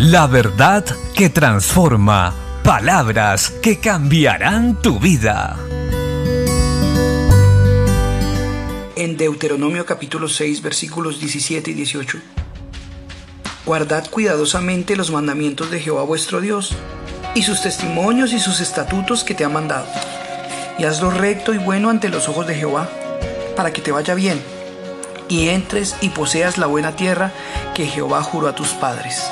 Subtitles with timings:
[0.00, 2.34] La verdad que transforma.
[2.64, 5.56] Palabras que cambiarán tu vida.
[8.96, 12.18] En Deuteronomio capítulo 6 versículos 17 y 18.
[13.64, 16.74] Guardad cuidadosamente los mandamientos de Jehová vuestro Dios
[17.36, 19.86] y sus testimonios y sus estatutos que te ha mandado.
[20.76, 22.88] Y hazlo recto y bueno ante los ojos de Jehová,
[23.54, 24.42] para que te vaya bien
[25.28, 27.32] y entres y poseas la buena tierra
[27.76, 29.30] que Jehová juró a tus padres.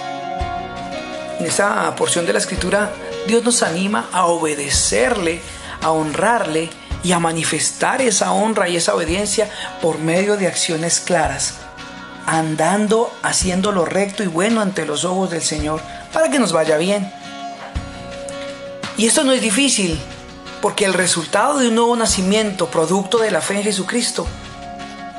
[1.42, 2.92] En esta porción de la escritura,
[3.27, 5.42] Dios nos anima a obedecerle,
[5.83, 6.70] a honrarle
[7.02, 9.50] y a manifestar esa honra y esa obediencia
[9.83, 11.55] por medio de acciones claras,
[12.27, 15.80] andando, haciendo lo recto y bueno ante los ojos del Señor,
[16.12, 17.12] para que nos vaya bien.
[18.97, 19.98] Y esto no es difícil,
[20.61, 24.28] porque el resultado de un nuevo nacimiento, producto de la fe en Jesucristo,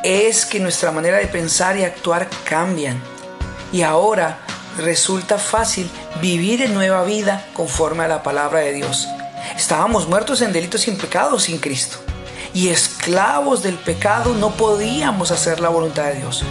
[0.05, 3.02] es que nuestra manera de pensar y actuar cambian.
[3.73, 4.38] Y ahora
[4.77, 5.89] resulta fácil
[6.22, 9.08] vivir en nueva vida conforme a la palabra de Dios.
[9.56, 11.97] Estábamos muertos en delitos y en pecados sin Cristo.
[12.53, 16.44] Y esclavos del pecado no podíamos hacer la voluntad de Dios.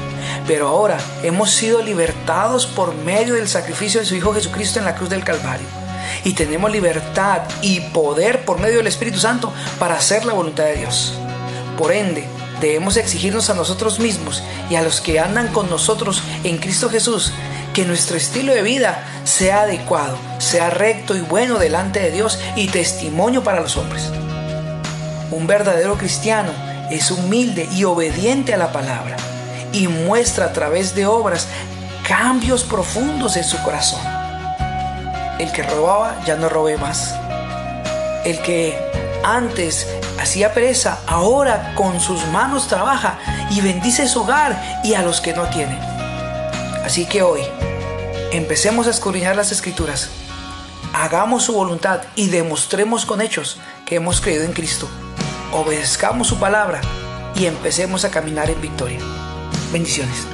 [0.46, 4.96] Pero ahora hemos sido libertados por medio del sacrificio de su Hijo Jesucristo en la
[4.96, 5.66] cruz del Calvario.
[6.24, 10.77] Y tenemos libertad y poder por medio del Espíritu Santo para hacer la voluntad de
[10.77, 11.14] Dios.
[11.78, 12.27] Por ende,
[12.62, 17.32] debemos exigirnos a nosotros mismos y a los que andan con nosotros en Cristo Jesús
[17.74, 22.68] que nuestro estilo de vida sea adecuado, sea recto y bueno delante de Dios y
[22.68, 24.10] testimonio para los hombres.
[25.30, 26.50] Un verdadero cristiano
[26.90, 29.16] es humilde y obediente a la palabra
[29.72, 31.48] y muestra a través de obras
[32.06, 34.00] cambios profundos en su corazón.
[35.38, 37.14] El que robaba ya no robe más.
[38.24, 38.78] El que
[39.24, 39.86] antes
[40.20, 43.18] hacía pereza, ahora con sus manos trabaja
[43.50, 45.78] y bendice su hogar y a los que no tienen.
[46.84, 47.42] Así que hoy,
[48.32, 50.10] empecemos a escudriñar las escrituras,
[50.92, 54.88] hagamos su voluntad y demostremos con hechos que hemos creído en Cristo.
[55.52, 56.80] Obedezcamos su palabra
[57.34, 59.00] y empecemos a caminar en victoria.
[59.72, 60.31] Bendiciones.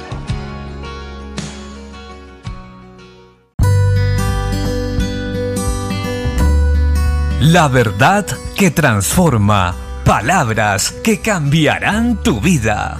[7.41, 8.25] La verdad
[8.57, 9.73] que transforma.
[10.03, 12.99] Palabras que cambiarán tu vida.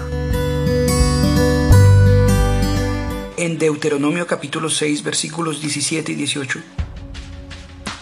[3.36, 6.62] En Deuteronomio capítulo 6 versículos 17 y 18.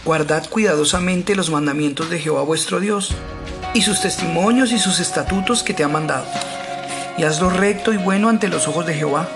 [0.05, 3.15] Guardad cuidadosamente los mandamientos de Jehová vuestro Dios
[3.73, 6.27] y sus testimonios y sus estatutos que te ha mandado.
[7.17, 9.27] Y hazlo recto y bueno ante los ojos de Jehová,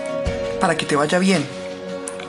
[0.60, 1.44] para que te vaya bien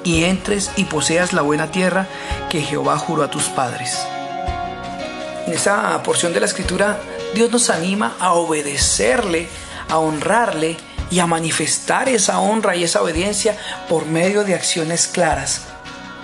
[0.03, 2.07] y entres y poseas la buena tierra
[2.49, 4.07] que Jehová juró a tus padres.
[5.45, 6.99] En esta porción de la escritura,
[7.33, 9.49] Dios nos anima a obedecerle,
[9.89, 10.77] a honrarle
[11.11, 13.57] y a manifestar esa honra y esa obediencia
[13.89, 15.63] por medio de acciones claras,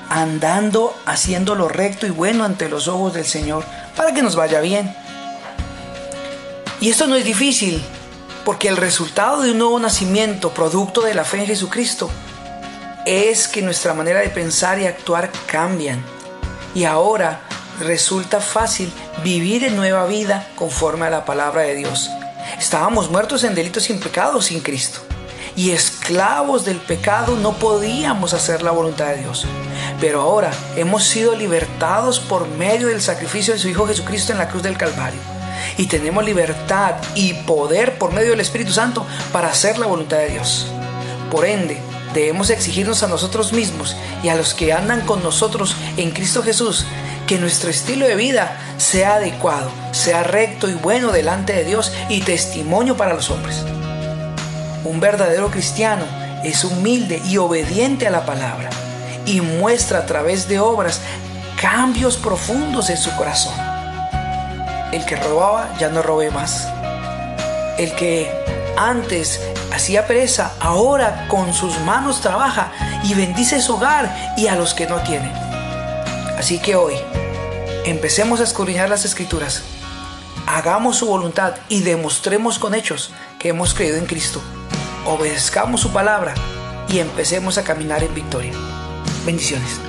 [0.10, 3.66] andando, haciendo lo recto y bueno ante los ojos del Señor,
[3.98, 4.96] para que nos vaya bien.
[6.80, 7.84] Y esto no es difícil,
[8.46, 12.10] porque el resultado de un nuevo nacimiento, producto de la fe en Jesucristo,
[13.06, 16.02] es que nuestra manera de pensar y actuar cambian.
[16.74, 17.42] Y ahora
[17.80, 18.92] resulta fácil
[19.24, 22.10] vivir en nueva vida conforme a la palabra de Dios.
[22.58, 25.02] Estábamos muertos en delitos y en pecados sin Cristo.
[25.56, 29.46] Y esclavos del pecado no podíamos hacer la voluntad de Dios.
[30.00, 34.48] Pero ahora hemos sido libertados por medio del sacrificio de su Hijo Jesucristo en la
[34.48, 35.20] cruz del Calvario.
[35.78, 40.30] Y tenemos libertad y poder por medio del Espíritu Santo para hacer la voluntad de
[40.30, 40.68] Dios.
[41.30, 41.82] Por ende,
[42.14, 46.86] debemos exigirnos a nosotros mismos y a los que andan con nosotros en Cristo Jesús
[47.30, 52.22] que nuestro estilo de vida sea adecuado, sea recto y bueno delante de Dios y
[52.22, 53.64] testimonio para los hombres.
[54.84, 56.06] Un verdadero cristiano
[56.44, 58.72] es humilde y obediente a la palabra
[59.28, 61.02] y muestra a través de obras
[61.62, 63.54] cambios profundos en su corazón.
[64.92, 66.68] El que robaba ya no robe más.
[67.78, 68.28] El que
[68.76, 69.40] antes
[69.72, 72.72] hacía pereza, ahora con sus manos trabaja
[73.04, 75.32] y bendice su hogar y a los que no tienen.
[76.40, 76.96] Así que hoy,
[77.90, 79.64] empecemos a escudriñar las escrituras,
[80.46, 84.42] hagamos su voluntad y demostremos con hechos que hemos creído en Cristo.
[85.06, 86.36] Obedezcamos su palabra
[86.88, 88.54] y empecemos a caminar en victoria.
[89.26, 89.89] Bendiciones.